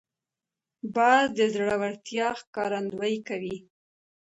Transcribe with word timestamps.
باز 0.95 1.25
د 1.37 1.39
زړورتیا 1.53 2.27
ښکارندویي 2.39 3.19
کوي 3.27 3.57